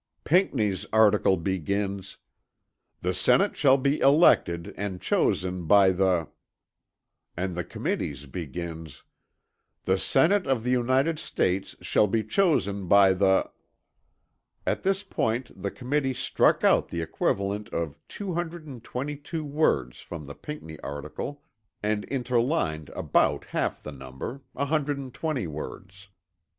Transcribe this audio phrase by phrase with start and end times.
[0.23, 2.17] Pinckney's article begins:
[3.01, 6.27] "The senate shall be elected, and chosen by the;"
[7.37, 9.03] and the Committee's begins:
[9.85, 13.51] "The senate of the United States shall be chosen by the."
[14.65, 20.79] At this point the Committee struck out the equivalent of 222 words from the Pinckney
[20.79, 21.43] article
[21.83, 26.07] and interlined about half the number, 120 words.